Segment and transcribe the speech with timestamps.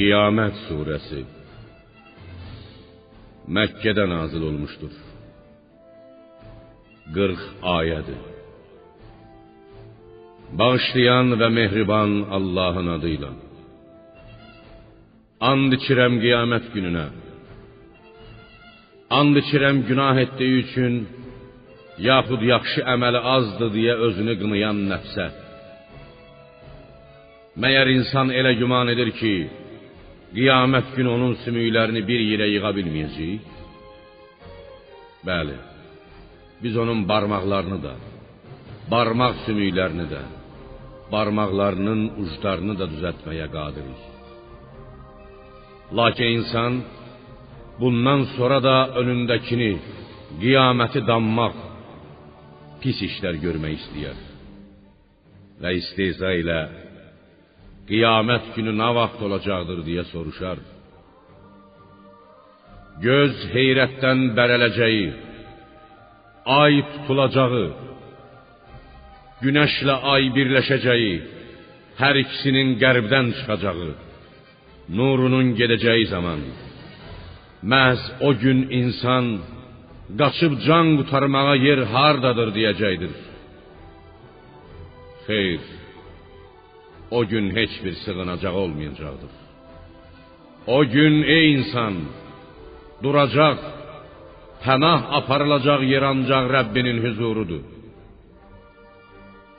[0.00, 1.18] Qiyamət surəsi
[3.56, 4.94] Məkkədə nazil olmuşdur.
[7.16, 7.42] 40
[7.74, 8.22] ayədir.
[10.60, 13.30] Bağışlayan və mehriban Allahın adıyla.
[15.50, 17.06] And içirəm qiyamət gününə.
[19.20, 21.00] And içirəm günah etdiyi üçün
[22.10, 25.32] yaxud yaxşı əməli azdır deyə özünü qınayan nəfsə.
[27.62, 29.34] Məyər insan elə güman edir ki,
[30.36, 33.56] qiyamət günü onun sümüklərini bir yerə yığa bilməyəcək?
[35.28, 35.56] Bəli.
[36.62, 37.94] Biz onun barmaqlarını da,
[38.92, 40.22] barmaq sümüklərini də,
[41.12, 44.00] barmaqlarının uclarını da düzəltməyə qadirik.
[45.98, 46.72] Lakin insan
[47.80, 49.72] bundan sonra da önündəkini,
[50.42, 51.56] qiyaməti dammaq,
[52.82, 54.18] pis işlər görmək istəyər.
[55.60, 56.60] Və istehza ilə
[57.90, 60.58] qiyamət günü nə vaxt olacaqdır deyə soruşar.
[63.06, 65.06] Göz heyrətdən bərələcəyi,
[66.60, 67.66] ay tutulacağı,
[69.44, 71.14] günəşlə ay birləşəcəyi,
[72.00, 73.92] hər ikisinin qərbdən çıxacağı,
[74.98, 76.42] nurunun gedəcəyi zaman
[77.72, 79.24] məhz o gün insan
[80.20, 83.12] qaçıb can qurtarmağa yer hardadır deyəcəkdir.
[85.26, 85.62] Xeyr.
[87.10, 89.32] O gün heç bir sığınacaq olmayacaqdır.
[90.66, 91.94] O gün ey insan
[93.02, 93.58] duracaq,
[94.64, 97.64] pənah aparılacaq yer ancaq Rəbbinin huzurudur.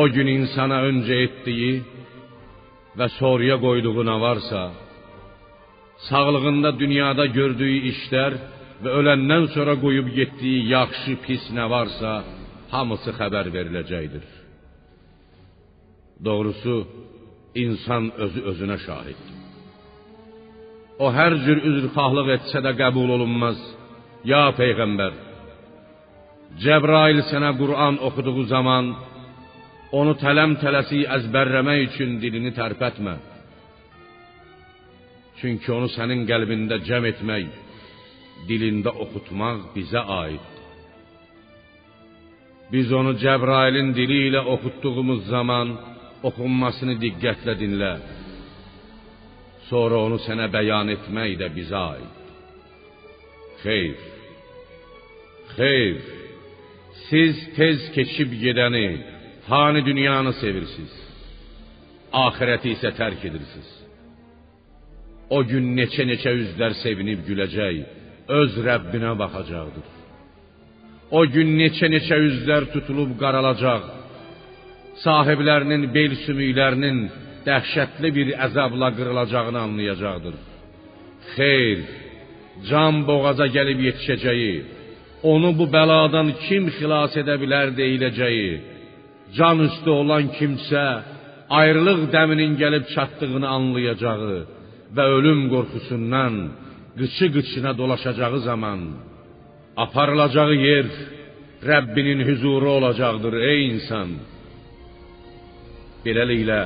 [0.00, 1.74] O gün insana öncə etdiyi
[2.98, 4.62] və sonraya qoyduğu nə varsa,
[6.08, 8.32] sağlığında dünyada gördüyü işlər
[8.82, 12.12] və öləndən sonra qoyub getdiyi yaxşı, pis nə varsa,
[12.74, 14.26] hamısı xəbər veriləcəkdir.
[16.26, 16.76] Doğrusu,
[17.54, 19.38] insan özü özünə şahiddir.
[21.04, 23.58] O hər cür üzrxahlıq etsə də qəbul olunmaz.
[24.24, 25.14] Ya peyğəmbər,
[26.62, 28.92] Cəbrail sənə Qur'an oxuduğu zaman
[29.98, 33.16] onu tələm-tələsik əzbərləmək üçün dilini tərpətmə.
[35.40, 37.48] Çünki onu sənin qəlbində cəm etmək,
[38.48, 40.60] dilində oxutmaq bizə aiddir.
[42.72, 45.74] Biz onu Cəbrailin dili ilə oxutduğumuz zaman
[46.28, 47.92] oxunmasını diqqətlə dinlə.
[49.68, 52.18] Sonra onu sənə bəyan etmək də bizə aid.
[53.62, 54.00] Xeyr.
[55.56, 55.96] Xeyr.
[57.08, 58.86] Siz tez keçib gedəni,
[59.48, 60.94] fani dünyanı sevirsiniz.
[62.26, 63.70] Axirəti isə tərk edirsiniz.
[65.36, 67.78] O gün neçə-neçə üzlər sevinib güləcək,
[68.40, 69.86] öz Rəbbinə baxacaqdır.
[71.18, 74.01] O gün neçə-neçə üzlər tutulub qaralacaq.
[75.00, 76.98] Sahiblərinin bel sümüklərinin
[77.46, 80.34] dəhşətli bir əzabla qırılacağını anlayacaqdır.
[81.34, 81.78] Xeyr,
[82.68, 84.54] can boğaza gəlib yetişəcəyi,
[85.32, 88.52] onu bu bəladan kim xilas edə bilər deyiləcəyi,
[89.36, 90.84] can üstü olan kimsə
[91.60, 94.36] ayrılıq dəminin gəlib çatdığını anlayacağı
[94.96, 96.34] və ölüm qorxusundan
[96.98, 98.80] qıçı-qıçına dolaşacağı zaman
[99.84, 100.86] aparılacağı yer
[101.70, 104.08] Rəbbinin huzuru olacaqdır ey insan.
[106.04, 106.60] Beləliklə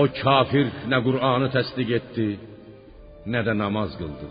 [0.00, 2.28] o kafir nə Qur'anı təsdiq etdi,
[3.32, 4.28] nə də namaz qıldı.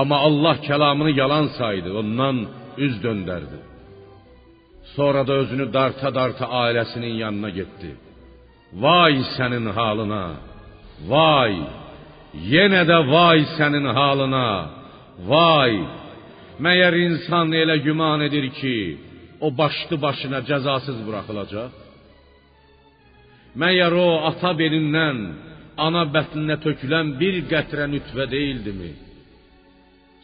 [0.00, 2.36] Amma Allah kəlamını yalan saydı, ondan
[2.84, 3.58] üz döndərdi.
[4.96, 7.90] Sonra da özünü darta-darta ailəsinin yanına getdi.
[8.84, 10.24] Vay sənin halına!
[11.12, 11.54] Vay!
[12.52, 14.48] Yenə də vay sənin halına!
[15.32, 15.74] Vay!
[16.64, 18.76] Məyər insan elə güman edir ki,
[19.46, 21.85] o başlı başına cəzasız buraxılacaq?
[23.60, 25.18] Məyər o ata belindən
[25.86, 28.92] ana bətninə tökülən bir qətrə nütvə deyildimi?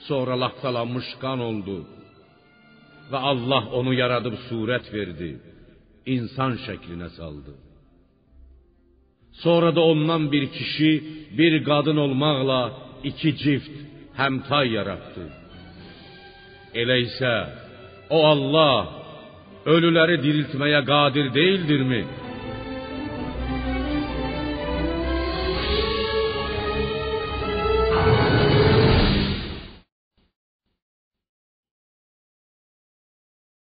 [0.06, 1.78] Sonra laxtalanmış qan oldu
[3.10, 5.30] və Allah onu yaradıb surət verdi,
[6.14, 7.54] insan şəklinə saldı.
[9.42, 10.92] Sonra da ondan bir kişi,
[11.38, 12.60] bir qadın olmaqla
[13.10, 13.76] iki cift
[14.20, 15.24] həmtay yaratdı.
[16.80, 17.32] Elə isə
[18.16, 18.76] o Allah
[19.74, 22.02] ölüləri diriltməyə qadir deyildirmi?